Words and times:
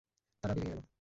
তারা 0.43 0.53
বেড়িয়ে 0.53 0.73
গেল। 0.73 0.81